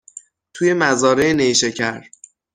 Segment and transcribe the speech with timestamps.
[0.53, 2.01] توی مزارع نیشکر